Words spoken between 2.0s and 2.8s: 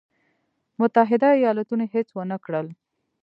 ونه کړل.